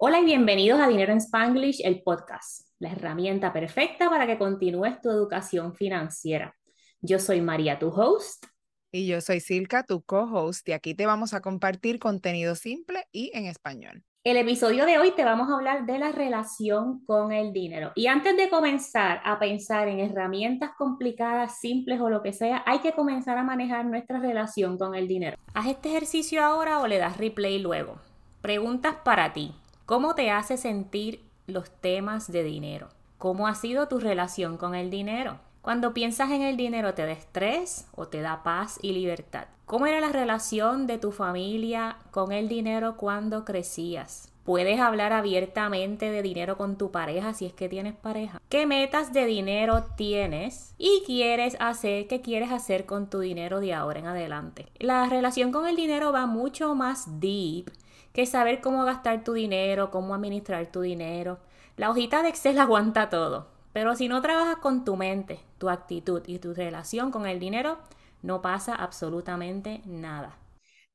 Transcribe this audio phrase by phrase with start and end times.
[0.00, 5.00] Hola y bienvenidos a Dinero en Spanglish, el podcast, la herramienta perfecta para que continúes
[5.00, 6.54] tu educación financiera.
[7.00, 8.46] Yo soy María, tu host.
[8.92, 13.32] Y yo soy Silka, tu co-host, y aquí te vamos a compartir contenido simple y
[13.34, 14.04] en español.
[14.22, 17.90] El episodio de hoy te vamos a hablar de la relación con el dinero.
[17.96, 22.78] Y antes de comenzar a pensar en herramientas complicadas, simples o lo que sea, hay
[22.78, 25.36] que comenzar a manejar nuestra relación con el dinero.
[25.54, 27.98] Haz este ejercicio ahora o le das replay luego.
[28.40, 29.52] Preguntas para ti.
[29.88, 32.90] ¿Cómo te hace sentir los temas de dinero?
[33.16, 35.38] ¿Cómo ha sido tu relación con el dinero?
[35.62, 39.46] Cuando piensas en el dinero, ¿te da estrés o te da paz y libertad?
[39.64, 44.30] ¿Cómo era la relación de tu familia con el dinero cuando crecías?
[44.44, 48.42] ¿Puedes hablar abiertamente de dinero con tu pareja si es que tienes pareja?
[48.50, 52.08] ¿Qué metas de dinero tienes y quieres hacer?
[52.08, 54.66] ¿Qué quieres hacer con tu dinero de ahora en adelante?
[54.78, 57.70] La relación con el dinero va mucho más deep
[58.18, 61.38] que saber cómo gastar tu dinero, cómo administrar tu dinero.
[61.76, 66.20] La hojita de Excel aguanta todo, pero si no trabajas con tu mente, tu actitud
[66.26, 67.78] y tu relación con el dinero,
[68.22, 70.36] no pasa absolutamente nada.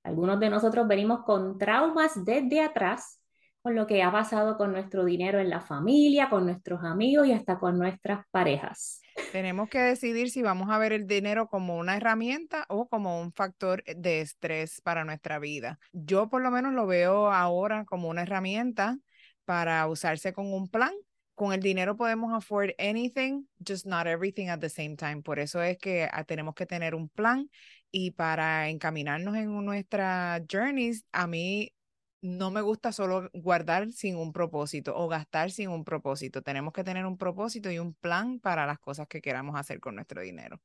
[0.04, 3.22] Algunos de nosotros venimos con traumas desde atrás
[3.62, 7.32] con lo que ha pasado con nuestro dinero en la familia, con nuestros amigos y
[7.32, 9.00] hasta con nuestras parejas.
[9.34, 13.34] Tenemos que decidir si vamos a ver el dinero como una herramienta o como un
[13.34, 15.80] factor de estrés para nuestra vida.
[15.92, 19.00] Yo por lo menos lo veo ahora como una herramienta
[19.44, 20.94] para usarse con un plan.
[21.34, 25.24] Con el dinero podemos afford anything, just not everything at the same time.
[25.24, 27.50] Por eso es que ah, tenemos que tener un plan
[27.90, 31.74] y para encaminarnos en nuestra journeys, a mí
[32.24, 36.42] no me gusta solo guardar sin un propósito o gastar sin un propósito.
[36.42, 39.96] Tenemos que tener un propósito y un plan para las cosas que queramos hacer con
[39.96, 40.62] nuestro dinero.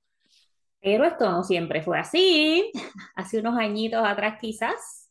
[0.81, 2.71] Pero esto no siempre fue así.
[3.17, 5.11] Hace unos añitos atrás quizás,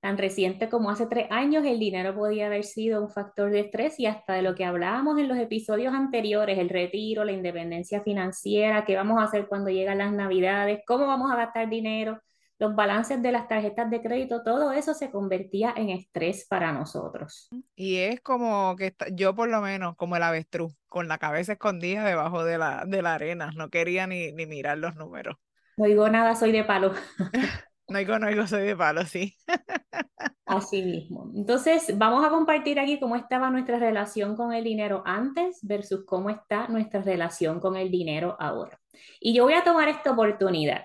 [0.00, 4.00] tan reciente como hace tres años, el dinero podía haber sido un factor de estrés
[4.00, 8.84] y hasta de lo que hablábamos en los episodios anteriores, el retiro, la independencia financiera,
[8.86, 12.22] qué vamos a hacer cuando llegan las navidades, cómo vamos a gastar dinero
[12.58, 17.48] los balances de las tarjetas de crédito, todo eso se convertía en estrés para nosotros.
[17.74, 22.04] Y es como que yo por lo menos, como el avestruz, con la cabeza escondida
[22.04, 25.36] debajo de la, de la arena, no quería ni, ni mirar los números.
[25.76, 26.94] No digo nada, soy de palo.
[27.88, 29.36] no digo, no digo, soy de palo, sí.
[30.46, 31.30] Así mismo.
[31.34, 36.30] Entonces, vamos a compartir aquí cómo estaba nuestra relación con el dinero antes versus cómo
[36.30, 38.80] está nuestra relación con el dinero ahora.
[39.20, 40.84] Y yo voy a tomar esta oportunidad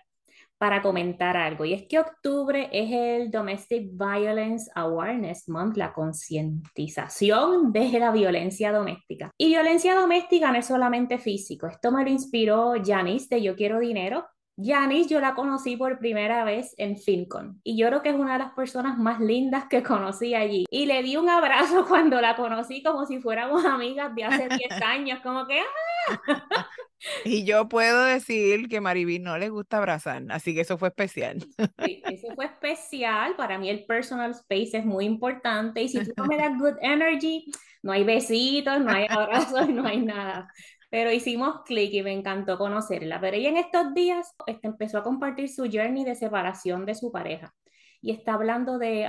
[0.62, 1.66] para comentar algo.
[1.66, 8.72] Y es que octubre es el Domestic Violence Awareness Month, la concientización de la violencia
[8.72, 9.32] doméstica.
[9.40, 11.66] Y violencia doméstica no es solamente físico.
[11.66, 14.28] Esto me lo inspiró Janice de Yo Quiero Dinero.
[14.56, 18.34] Janice yo la conocí por primera vez en FinCon y yo creo que es una
[18.34, 20.66] de las personas más lindas que conocí allí.
[20.70, 24.82] Y le di un abrazo cuando la conocí como si fuéramos amigas de hace 10
[24.86, 25.60] años, como que.
[27.26, 31.44] Y yo puedo decir que Mariví no le gusta abrazar, así que eso fue especial.
[31.86, 33.36] Sí, eso fue especial.
[33.36, 36.78] Para mí el personal space es muy importante y si tú no me das good
[36.82, 37.46] energy,
[37.82, 40.48] no hay besitos, no hay abrazos, no hay nada.
[40.90, 43.20] Pero hicimos clic y me encantó conocerla.
[43.20, 47.12] Pero ella en estos días este, empezó a compartir su journey de separación de su
[47.12, 47.54] pareja
[48.02, 49.08] y está hablando de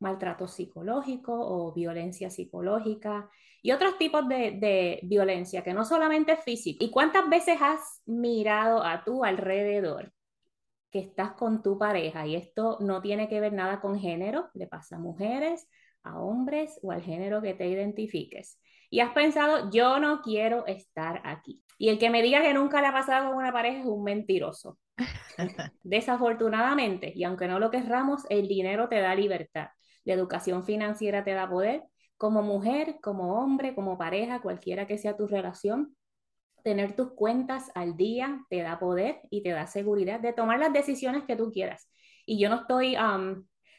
[0.00, 3.30] maltrato psicológico o violencia psicológica
[3.62, 6.84] y otros tipos de, violencia que no solamente es físico.
[6.84, 10.12] ¿Y cuántas veces has mirado a tu alrededor
[10.90, 12.26] que estás con tu pareja?
[12.26, 15.68] Y esto no tiene que ver nada con género, le pasa a mujeres,
[16.02, 18.58] a hombres o al género que te identifiques.
[18.90, 21.62] Y has pensado, yo no quiero estar aquí.
[21.78, 24.02] Y el que me diga que nunca le ha pasado con una pareja es un
[24.02, 24.78] mentiroso.
[25.82, 29.68] Desafortunadamente, y aunque no lo querramos, el dinero te da libertad.
[30.04, 31.84] La educación financiera te da poder.
[32.22, 35.96] Como mujer, como hombre, como pareja, cualquiera que sea tu relación,
[36.62, 40.72] tener tus cuentas al día te da poder y te da seguridad de tomar las
[40.72, 41.90] decisiones que tú quieras.
[42.24, 42.94] Y yo no estoy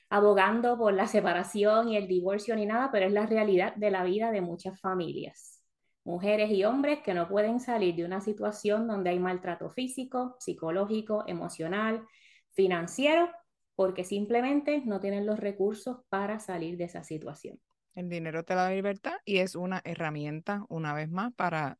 [0.09, 4.03] abogando por la separación y el divorcio ni nada, pero es la realidad de la
[4.03, 5.63] vida de muchas familias.
[6.03, 11.23] Mujeres y hombres que no pueden salir de una situación donde hay maltrato físico, psicológico,
[11.27, 12.05] emocional,
[12.51, 13.29] financiero
[13.77, 17.57] porque simplemente no tienen los recursos para salir de esa situación.
[17.95, 21.77] El dinero te da libertad y es una herramienta, una vez más, para,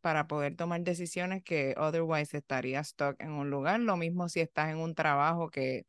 [0.00, 3.80] para poder tomar decisiones que otherwise estarías stuck en un lugar.
[3.80, 5.86] Lo mismo si estás en un trabajo que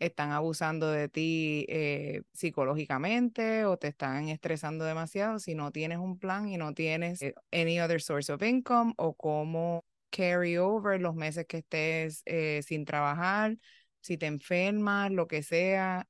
[0.00, 6.18] están abusando de ti eh, psicológicamente o te están estresando demasiado, si no tienes un
[6.18, 11.14] plan y no tienes eh, any other source of income o cómo carry over los
[11.14, 13.56] meses que estés eh, sin trabajar,
[14.00, 16.08] si te enfermas, lo que sea,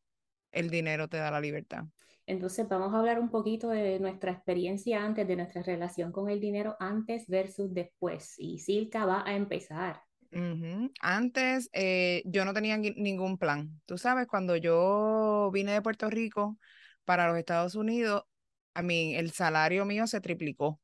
[0.52, 1.84] el dinero te da la libertad.
[2.26, 6.40] Entonces vamos a hablar un poquito de nuestra experiencia antes, de nuestra relación con el
[6.40, 8.34] dinero antes versus después.
[8.38, 10.00] Y Silka va a empezar.
[11.00, 13.80] Antes eh, yo no tenía ningún plan.
[13.86, 16.58] Tú sabes, cuando yo vine de Puerto Rico
[17.04, 18.24] para los Estados Unidos,
[18.74, 20.80] a mí el salario mío se triplicó.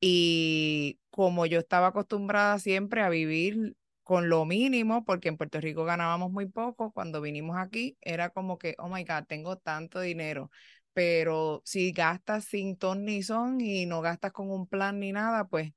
[0.00, 5.84] Y como yo estaba acostumbrada siempre a vivir con lo mínimo, porque en Puerto Rico
[5.84, 10.50] ganábamos muy poco, cuando vinimos aquí era como que, oh my God, tengo tanto dinero.
[10.92, 15.48] Pero si gastas sin ton ni son y no gastas con un plan ni nada,
[15.48, 15.72] pues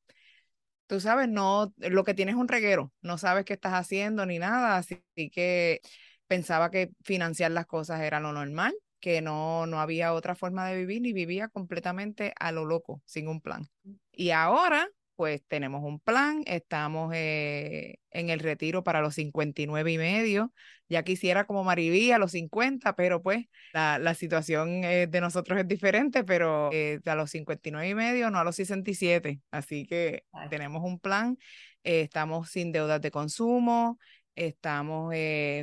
[0.87, 4.39] tú sabes, no, lo que tienes es un reguero, no sabes qué estás haciendo ni
[4.39, 5.01] nada, así
[5.31, 5.81] que
[6.27, 10.77] pensaba que financiar las cosas era lo normal, que no, no había otra forma de
[10.77, 13.67] vivir y vivía completamente a lo loco, sin un plan.
[14.11, 19.97] Y ahora pues tenemos un plan, estamos eh, en el retiro para los 59 y
[19.97, 20.53] medio.
[20.87, 25.59] Ya quisiera como Maribí a los 50, pero pues la, la situación eh, de nosotros
[25.59, 29.41] es diferente, pero eh, a los 59 y medio, no a los 67.
[29.51, 31.37] Así que tenemos un plan,
[31.83, 33.97] estamos sin deudas de consumo,
[34.37, 35.11] estamos,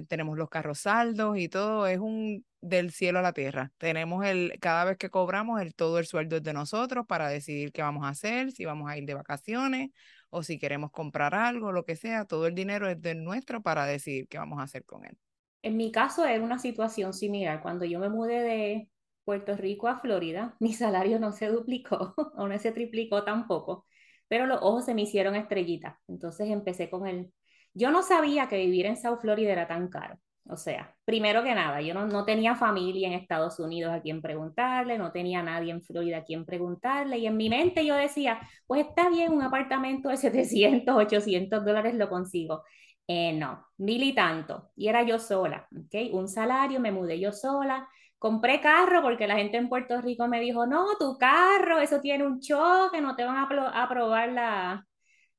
[0.09, 3.73] tenemos los carros saldos y todo es un del cielo a la tierra.
[3.79, 7.73] Tenemos el, cada vez que cobramos, el todo el sueldo es de nosotros para decidir
[7.73, 9.91] qué vamos a hacer, si vamos a ir de vacaciones
[10.31, 13.87] o si queremos comprar algo, lo que sea, todo el dinero es de nuestro para
[13.87, 15.17] decidir qué vamos a hacer con él.
[15.63, 17.63] En mi caso era una situación similar.
[17.63, 18.89] Cuando yo me mudé de
[19.25, 23.87] Puerto Rico a Florida, mi salario no se duplicó o no se triplicó tampoco,
[24.27, 25.97] pero los ojos se me hicieron estrellitas.
[26.09, 27.33] Entonces empecé con el...
[27.75, 30.19] Yo no sabía que vivir en South Florida era tan caro.
[30.47, 34.21] O sea, primero que nada, yo no, no, tenía familia en Estados Unidos a quien
[34.21, 38.41] preguntarle, no tenía nadie en Florida a quien preguntarle, y en mi mente yo decía,
[38.67, 42.63] pues está bien, un apartamento de 700, 800 dólares lo consigo.
[43.07, 46.13] Eh, no, mil y tanto, y era yo sola, ¿ok?
[46.13, 47.89] Un salario, me mudé yo sola,
[48.19, 52.27] compré carro porque la gente en Puerto Rico me dijo, no, tu carro, eso tiene
[52.27, 54.87] un choque, no te van a aprobar la,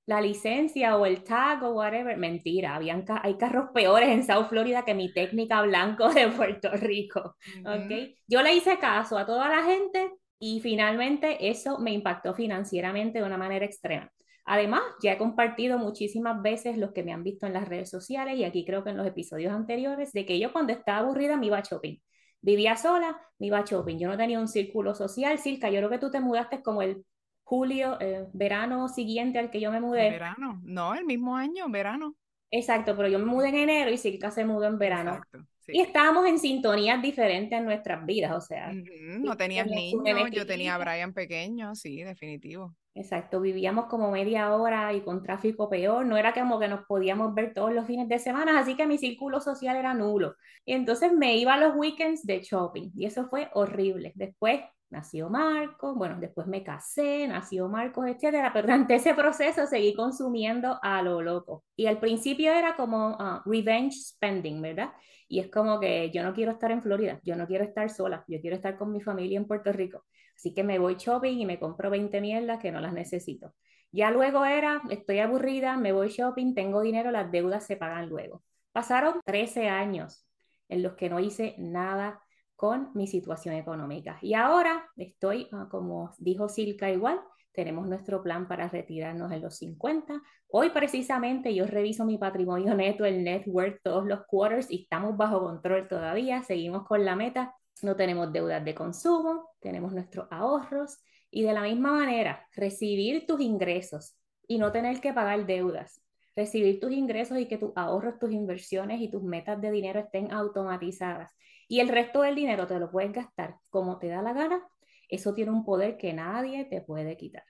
[0.06, 2.18] la licencia o el tag o whatever.
[2.18, 7.36] Mentira, habían hay carros peores en South Florida que mi técnica blanco de Puerto Rico.
[7.62, 8.18] ¿okay?
[8.28, 13.26] Yo le hice caso a toda la gente y finalmente eso me impactó financieramente de
[13.26, 14.12] una manera extrema.
[14.48, 18.38] Además, ya he compartido muchísimas veces los que me han visto en las redes sociales
[18.38, 21.48] y aquí creo que en los episodios anteriores de que yo cuando estaba aburrida me
[21.48, 21.98] iba a shopping.
[22.42, 23.98] Vivía sola, me iba a shopping.
[23.98, 25.40] Yo no tenía un círculo social.
[25.40, 27.04] Silka, yo creo que tú te mudaste como el
[27.46, 30.10] julio, eh, verano siguiente al que yo me mudé.
[30.10, 32.16] Verano, no, el mismo año, verano.
[32.52, 35.16] Exacto, pero yo me mudé en enero y Silka se mudó en verano.
[35.16, 38.72] Exacto, Y estábamos en sintonías diferentes en nuestras vidas, o sea.
[39.20, 42.76] No tenías niños, yo tenía a Brian pequeño, sí, definitivo.
[42.98, 47.34] Exacto, vivíamos como media hora y con tráfico peor, no era como que nos podíamos
[47.36, 50.36] ver todos los fines de semana, así que mi círculo social era nulo.
[50.64, 54.14] Y entonces me iba a los weekends de shopping y eso fue horrible.
[54.16, 59.94] Después nació Marcos, bueno, después me casé, nació Marcos, etcétera, pero durante ese proceso seguí
[59.94, 61.64] consumiendo a lo loco.
[61.76, 64.94] Y al principio era como ah, revenge spending, ¿verdad?
[65.28, 68.24] Y es como que yo no quiero estar en Florida, yo no quiero estar sola,
[68.28, 70.06] yo quiero estar con mi familia en Puerto Rico.
[70.36, 73.54] Así que me voy shopping y me compro 20 mierdas que no las necesito.
[73.92, 78.44] Ya luego era, estoy aburrida, me voy shopping, tengo dinero, las deudas se pagan luego.
[78.74, 80.28] Pasaron 13 años
[80.68, 82.22] en los que no hice nada
[82.56, 84.18] con mi situación económica.
[84.22, 87.20] Y ahora estoy, ah, como dijo Silka igual,
[87.56, 90.22] tenemos nuestro plan para retirarnos en los 50.
[90.50, 95.18] Hoy precisamente yo reviso mi patrimonio neto, el net worth, todos los quarters y estamos
[95.18, 101.00] bajo control todavía, seguimos con la meta, no tenemos deudas de consumo, tenemos nuestros ahorros
[101.32, 106.02] y de la misma manera recibir tus ingresos y no tener que pagar deudas.
[106.36, 110.34] Recibir tus ingresos y que tus ahorros, tus inversiones y tus metas de dinero estén
[110.34, 111.32] automatizadas
[111.68, 114.62] y el resto del dinero te lo puedes gastar como te da la gana,
[115.10, 117.44] eso tiene un poder que nadie te puede quitar.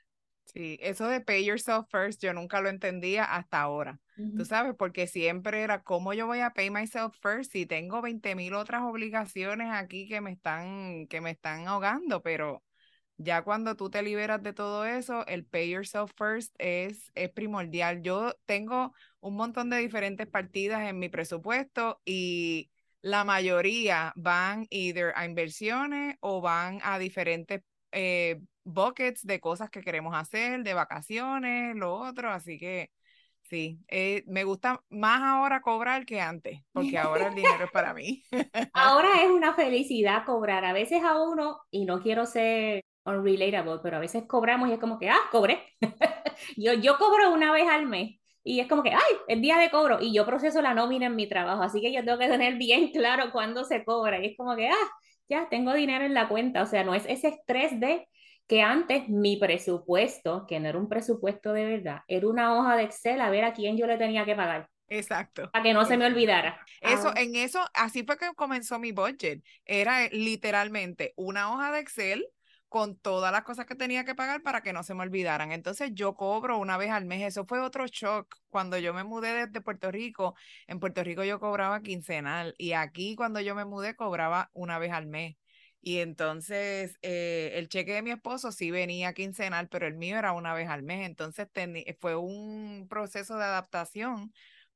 [0.45, 3.99] Sí, eso de pay yourself first, yo nunca lo entendía hasta ahora.
[4.37, 8.33] Tú sabes, porque siempre era cómo yo voy a pay myself first si tengo 20
[8.35, 12.63] mil otras obligaciones aquí que me están, que me están ahogando, pero
[13.17, 18.01] ya cuando tú te liberas de todo eso, el pay yourself first es, es primordial.
[18.01, 22.71] Yo tengo un montón de diferentes partidas en mi presupuesto y
[23.05, 29.81] la mayoría van either a inversiones o van a diferentes eh, buckets de cosas que
[29.81, 32.89] queremos hacer, de vacaciones, lo otro, así que
[33.43, 37.93] sí, eh, me gusta más ahora cobrar que antes, porque ahora el dinero es para
[37.93, 38.23] mí.
[38.73, 43.97] ahora es una felicidad cobrar, a veces a uno, y no quiero ser unrelatable, pero
[43.97, 45.61] a veces cobramos y es como que, ah, cobré.
[46.57, 49.71] yo, yo cobro una vez al mes y es como que, ay, el día de
[49.71, 49.99] cobro.
[50.01, 51.63] Y yo proceso la nómina en mi trabajo.
[51.63, 54.23] Así que yo tengo que tener bien claro cuándo se cobra.
[54.23, 54.89] Y es como que, ah,
[55.29, 58.07] ya tengo dinero en la cuenta, o sea, no es ese estrés de
[58.47, 62.83] que antes mi presupuesto, que no era un presupuesto de verdad, era una hoja de
[62.83, 64.69] Excel a ver a quién yo le tenía que pagar.
[64.87, 65.49] Exacto.
[65.51, 66.59] Para que no se me olvidara.
[66.81, 69.43] Eso, Ah, en eso, así fue que comenzó mi budget.
[69.65, 72.27] Era literalmente una hoja de Excel
[72.75, 75.53] con todas las cosas que tenía que pagar para que no se me olvidaran.
[75.53, 77.21] Entonces yo cobro una vez al mes.
[77.23, 78.35] Eso fue otro shock.
[78.49, 80.35] Cuando yo me mudé desde Puerto Rico,
[80.67, 84.91] en Puerto Rico yo cobraba quincenal y aquí cuando yo me mudé cobraba una vez
[84.91, 85.37] al mes.
[85.81, 90.33] Y entonces eh, el cheque de mi esposo sí venía quincenal, pero el mío era
[90.33, 91.05] una vez al mes.
[91.07, 91.47] Entonces
[92.01, 94.33] fue un proceso de adaptación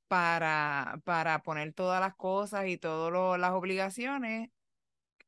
[0.07, 4.51] para, para poner todas las cosas y todas las obligaciones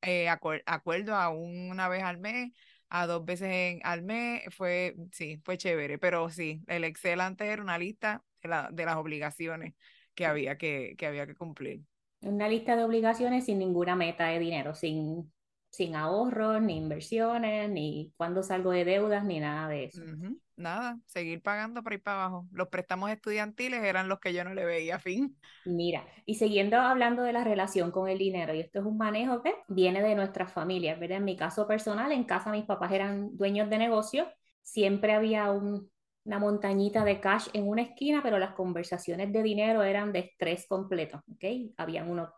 [0.02, 2.52] eh, acuer acuerdo a una vez al mes,
[2.90, 7.48] a dos veces en, al mes, fue, sí, fue chévere, pero sí, el Excel antes
[7.48, 9.74] era una lista de, la, de las obligaciones
[10.14, 11.82] que había que, que había que cumplir.
[12.22, 15.32] Una lista de obligaciones sin ninguna meta de dinero, sin,
[15.72, 20.02] sin ahorros, ni inversiones, ni cuando salgo de deudas, ni nada de eso.
[20.04, 20.40] Uh -huh.
[20.58, 22.48] Nada, seguir pagando para ir para abajo.
[22.52, 25.36] Los préstamos estudiantiles eran los que yo no le veía fin.
[25.66, 29.42] Mira, y siguiendo hablando de la relación con el dinero, y esto es un manejo
[29.42, 31.18] que viene de nuestras familias, ¿verdad?
[31.18, 34.28] En mi caso personal, en casa mis papás eran dueños de negocio,
[34.62, 35.90] siempre había un,
[36.26, 40.68] una montañita de cash en una esquina, pero las conversaciones de dinero eran de estrés
[40.68, 41.74] completo, ¿ok?
[41.78, 42.30] Habían unos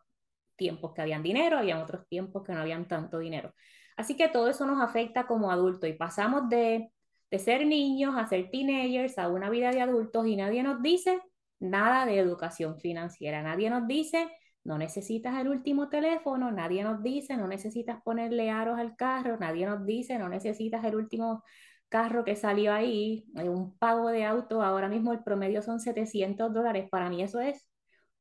[0.55, 3.53] tiempos que habían dinero, habían otros tiempos que no habían tanto dinero.
[3.98, 6.91] Así que todo eso nos afecta como adultos y pasamos de,
[7.29, 11.22] de ser niños a ser teenagers a una vida de adultos y nadie nos dice
[11.60, 14.29] nada de educación financiera, nadie nos dice
[14.63, 19.65] no necesitas el último teléfono, nadie nos dice no necesitas ponerle aros al carro, nadie
[19.65, 21.43] nos dice no necesitas el último
[21.89, 26.88] carro que salió ahí, un pago de auto, ahora mismo el promedio son 700 dólares,
[26.89, 27.67] para mí eso es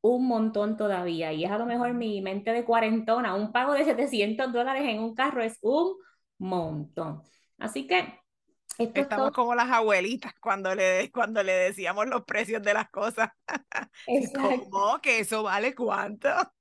[0.02, 1.32] un montón todavía.
[1.32, 3.34] Y es a lo mejor mi mente de cuarentona.
[3.34, 5.96] Un pago de 700 dólares en un carro es un
[6.38, 7.22] montón.
[7.58, 8.20] Así que...
[8.78, 9.32] Esto Estamos todo...
[9.32, 13.30] como las abuelitas cuando le, cuando le decíamos los precios de las cosas.
[14.34, 14.98] ¿Cómo?
[15.02, 16.28] ¿Que eso vale cuánto?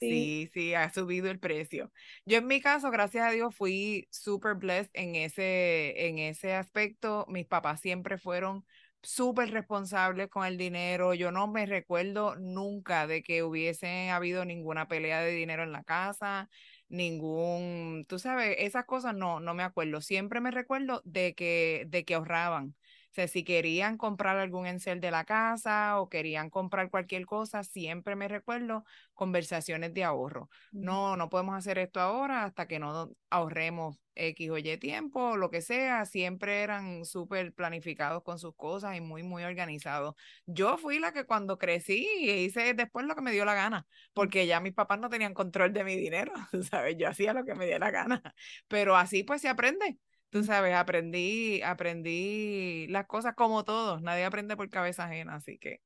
[0.00, 0.48] Sí.
[0.50, 1.92] sí, sí, ha subido el precio.
[2.24, 7.26] Yo en mi caso, gracias a Dios, fui super blessed en ese, en ese aspecto.
[7.28, 8.64] Mis papás siempre fueron
[9.02, 11.14] súper responsables con el dinero.
[11.14, 15.84] Yo no me recuerdo nunca de que hubiese habido ninguna pelea de dinero en la
[15.84, 16.48] casa,
[16.88, 20.00] ningún, tú sabes, esas cosas no, no me acuerdo.
[20.00, 22.74] Siempre me recuerdo de que, de que ahorraban.
[23.10, 27.64] O sea, si querían comprar algún encel de la casa o querían comprar cualquier cosa,
[27.64, 30.48] siempre me recuerdo conversaciones de ahorro.
[30.70, 35.50] No, no podemos hacer esto ahora hasta que no ahorremos X o Y tiempo, lo
[35.50, 36.04] que sea.
[36.04, 40.14] Siempre eran súper planificados con sus cosas y muy, muy organizados.
[40.46, 44.46] Yo fui la que cuando crecí hice después lo que me dio la gana, porque
[44.46, 46.32] ya mis papás no tenían control de mi dinero,
[46.70, 46.96] ¿sabes?
[46.96, 48.22] Yo hacía lo que me dio la gana.
[48.68, 49.98] Pero así pues se aprende
[50.30, 55.80] tú sabes, aprendí, aprendí las cosas como todos, nadie aprende por cabeza ajena, así que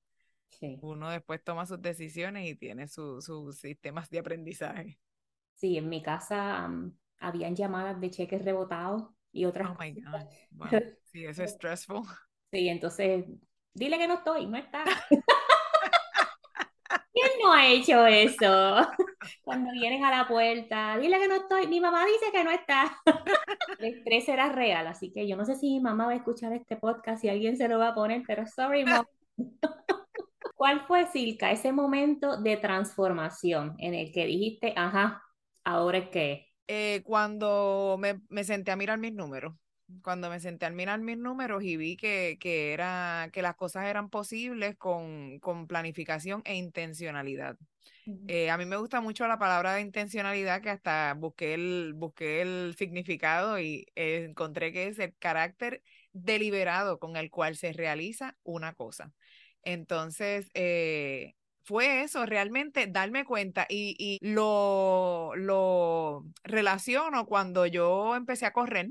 [0.51, 0.79] sí.
[0.83, 4.99] uno después toma sus decisiones y tiene sus su sistemas de aprendizaje.
[5.55, 10.29] Sí, en mi casa um, habían llamadas de cheques rebotados y otras Oh my God.
[10.59, 10.83] Wow.
[11.13, 12.03] Sí, eso es stressful.
[12.53, 13.25] Sí, entonces,
[13.73, 14.85] dile que no estoy, no está.
[17.13, 18.89] ¿Quién no ha hecho eso?
[19.43, 21.67] Cuando vienen a la puerta, dile que no estoy.
[21.67, 22.97] Mi mamá dice que no está.
[23.79, 26.53] El estrés era real, así que yo no sé si mi mamá va a escuchar
[26.53, 29.05] este podcast, si alguien se lo va a poner, pero sorry, mom.
[30.57, 35.23] ¿Cuál fue, Silka, ese momento de transformación en el que dijiste, ajá,
[35.65, 36.47] ahora es que?
[36.69, 39.55] Eh, cuando me, me senté a mirar mis números
[40.03, 43.87] cuando me senté a mirar mis números y vi que, que, era, que las cosas
[43.87, 47.57] eran posibles con, con planificación e intencionalidad.
[48.07, 48.25] Uh -huh.
[48.29, 52.43] eh, a mí me gusta mucho la palabra de intencionalidad, que hasta busqué el, busqué
[52.43, 58.37] el significado y eh, encontré que es el carácter deliberado con el cual se realiza
[58.43, 59.13] una cosa.
[59.63, 68.45] Entonces, eh, fue eso, realmente darme cuenta y, y lo, lo relaciono cuando yo empecé
[68.45, 68.91] a correr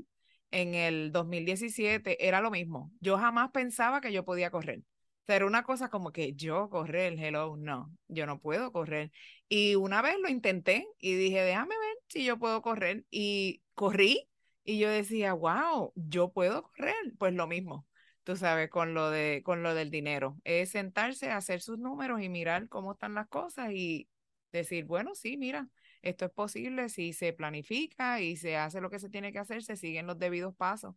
[0.54, 2.92] en el 2017 era lo mismo.
[3.00, 4.82] Yo jamás pensaba que yo podía correr.
[5.28, 9.10] O era una cosa como que yo correr, hello, no, yo no puedo correr.
[9.48, 13.04] Y una vez lo intenté y dije, déjame ver si yo puedo correr.
[13.10, 14.28] Y corrí
[14.64, 16.94] y yo decía, wow, yo puedo correr.
[17.18, 17.86] Pues lo mismo,
[18.22, 20.38] tú sabes, con lo, de, con lo del dinero.
[20.44, 24.08] Es sentarse, hacer sus números y mirar cómo están las cosas y
[24.52, 25.68] decir, bueno, sí, mira,
[26.04, 29.62] esto es posible si se planifica y se hace lo que se tiene que hacer,
[29.62, 30.94] se siguen los debidos pasos,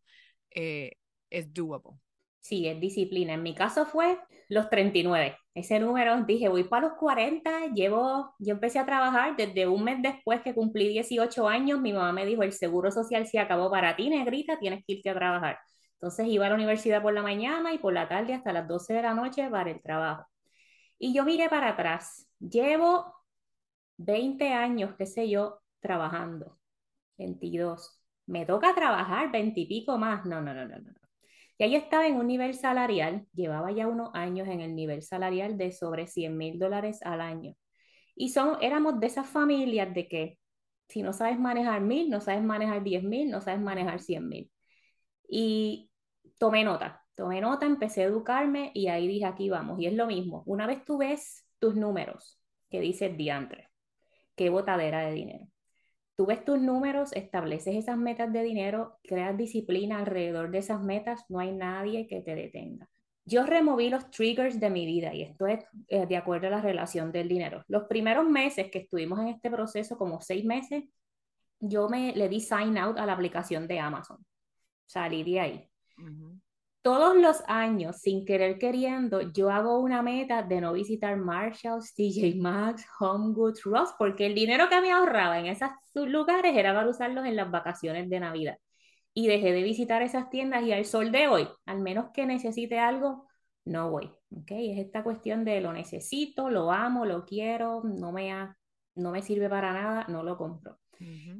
[0.51, 0.91] eh,
[1.29, 1.99] es doable.
[2.39, 3.33] Sí, es disciplina.
[3.33, 5.37] En mi caso fue los 39.
[5.53, 10.01] Ese número, dije, voy para los 40, llevo, yo empecé a trabajar desde un mes
[10.01, 13.95] después que cumplí 18 años, mi mamá me dijo, el seguro social se acabó para
[13.95, 15.59] ti, negrita, tienes que irte a trabajar.
[15.93, 18.93] Entonces iba a la universidad por la mañana y por la tarde hasta las 12
[18.93, 20.25] de la noche para el trabajo.
[20.99, 23.13] Y yo miré para atrás, llevo
[23.97, 26.57] 20 años, qué sé yo, trabajando,
[27.17, 28.01] 22.
[28.27, 30.25] Me toca trabajar 20 y pico más.
[30.25, 30.93] No, no, no, no, no.
[31.57, 35.57] Y ahí estaba en un nivel salarial, llevaba ya unos años en el nivel salarial
[35.57, 37.55] de sobre 100 mil dólares al año.
[38.15, 40.39] Y son, éramos de esas familias de que
[40.89, 44.51] si no sabes manejar mil, no sabes manejar 10 mil, no sabes manejar 100 mil.
[45.29, 45.91] Y
[46.39, 49.79] tomé nota, tomé nota, empecé a educarme y ahí dije, aquí vamos.
[49.79, 52.39] Y es lo mismo, una vez tú ves tus números,
[52.69, 53.66] que dice diantre,
[54.37, 55.47] qué botadera de dinero
[56.17, 61.23] tú ves tus números, estableces esas metas de dinero, creas disciplina alrededor de esas metas,
[61.29, 62.89] no hay nadie que te detenga.
[63.23, 66.61] Yo removí los triggers de mi vida y esto es eh, de acuerdo a la
[66.61, 67.63] relación del dinero.
[67.67, 70.85] Los primeros meses que estuvimos en este proceso, como seis meses,
[71.59, 74.25] yo me le di sign out a la aplicación de Amazon.
[74.87, 75.69] Salí de ahí
[76.87, 82.35] todos los años, sin querer queriendo, yo hago una meta de no visitar Marshalls, TJ
[82.39, 86.87] Maxx, Home Goods, Ross, porque el dinero que me ahorraba en esos lugares era para
[86.87, 88.57] usarlos en las vacaciones de Navidad.
[89.13, 92.79] Y dejé de visitar esas tiendas y al sol de hoy, al menos que necesite
[92.79, 93.27] algo,
[93.65, 94.09] no voy.
[94.33, 94.71] ¿okay?
[94.71, 98.31] Es esta cuestión de lo necesito, lo amo, lo quiero, no me,
[98.95, 100.77] no me sirve para nada, no lo compro.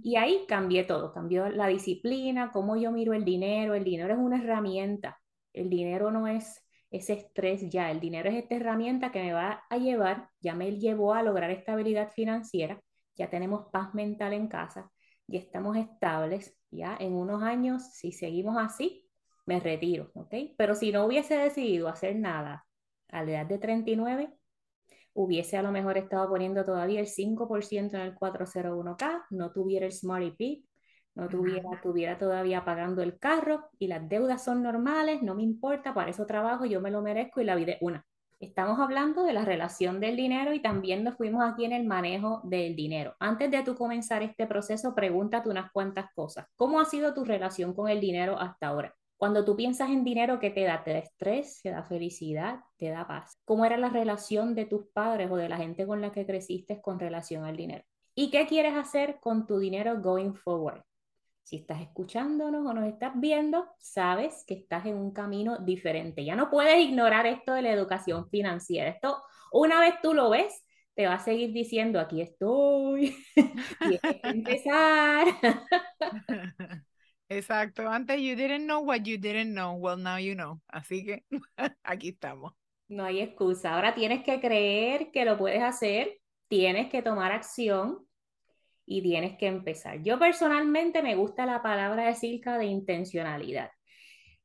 [0.04, 3.76] Y ahí cambié todo, cambió la disciplina, cómo yo miro el dinero.
[3.76, 5.18] El dinero es una herramienta
[5.62, 9.64] el dinero no es ese estrés ya, el dinero es esta herramienta que me va
[9.70, 12.82] a llevar, ya me llevó a lograr estabilidad financiera,
[13.16, 14.90] ya tenemos paz mental en casa,
[15.28, 19.06] ya estamos estables, ya en unos años, si seguimos así,
[19.46, 20.34] me retiro, ¿ok?
[20.58, 22.66] Pero si no hubiese decidido hacer nada
[23.10, 24.34] a la edad de 39,
[25.14, 29.92] hubiese a lo mejor estado poniendo todavía el 5% en el 401k, no tuviera el
[29.92, 30.64] Smart EP,
[31.18, 35.96] no tuviera, tuviera todavía pagando el carro y las deudas son normales, no me importa,
[35.96, 38.06] para eso trabajo, yo me lo merezco y la vida es una.
[38.40, 42.42] Estamos hablando de la relación del dinero y también nos fuimos aquí en el manejo
[42.44, 43.16] del dinero.
[43.20, 46.46] Antes de tú comenzar este proceso, pregúntate unas cuantas cosas.
[46.56, 48.94] ¿Cómo ha sido tu relación con el dinero hasta ahora?
[49.18, 50.84] Cuando tú piensas en dinero, ¿qué te da?
[50.84, 51.62] ¿Te da estrés?
[51.64, 52.60] ¿Te da felicidad?
[52.78, 53.42] ¿Te da paz?
[53.44, 56.80] ¿Cómo era la relación de tus padres o de la gente con la que creciste
[56.80, 57.84] con relación al dinero?
[58.14, 60.84] ¿Y qué quieres hacer con tu dinero going forward?
[61.48, 66.26] Si estás escuchándonos o nos estás viendo, sabes que estás en un camino diferente.
[66.26, 68.90] Ya no puedes ignorar esto de la educación financiera.
[68.90, 70.62] Esto, una vez tú lo ves,
[70.94, 73.16] te va a seguir diciendo, aquí estoy,
[73.80, 75.28] tienes que empezar.
[77.30, 77.88] Exacto.
[77.88, 79.72] Antes you didn't know what you didn't know.
[79.78, 80.60] Well, now you know.
[80.68, 81.24] Así que
[81.82, 82.56] aquí estamos.
[82.90, 83.76] No hay excusa.
[83.76, 88.06] Ahora tienes que creer que lo puedes hacer, tienes que tomar acción
[88.88, 90.02] y tienes que empezar.
[90.02, 93.70] Yo personalmente me gusta la palabra de Silka de intencionalidad.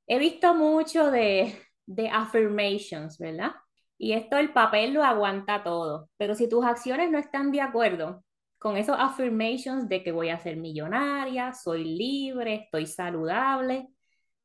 [0.07, 1.55] He visto mucho de,
[1.87, 3.52] de affirmations, ¿verdad?
[3.96, 8.24] Y esto el papel lo aguanta todo, pero si tus acciones no están de acuerdo
[8.59, 13.88] con esos affirmations de que voy a ser millonaria, soy libre, estoy saludable,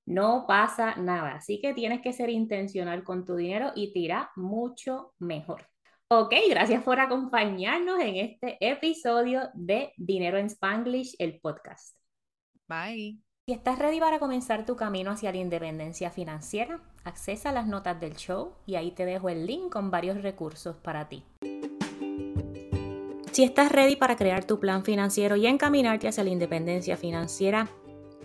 [0.05, 1.35] no pasa nada.
[1.35, 5.67] Así que tienes que ser intencional con tu dinero y te mucho mejor.
[6.09, 11.97] Ok, gracias por acompañarnos en este episodio de Dinero en Spanglish, el podcast.
[12.65, 13.19] Bye.
[13.45, 18.15] Si estás ready para comenzar tu camino hacia la independencia financiera, accesa las notas del
[18.15, 21.25] show y ahí te dejo el link con varios recursos para ti.
[23.33, 27.67] Si estás ready para crear tu plan financiero y encaminarte hacia la independencia financiera,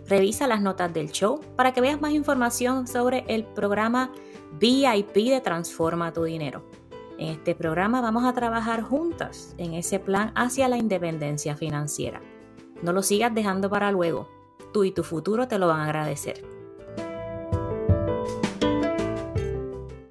[0.07, 4.13] revisa las notas del show para que veas más información sobre el programa
[4.61, 6.82] VIP de Transforma tu Dinero.
[7.19, 12.21] En este programa vamos a trabajar juntas en ese plan hacia la independencia financiera.
[12.83, 14.29] No lo sigas dejando para luego.
[14.73, 16.43] Tú y tu futuro te lo van a agradecer.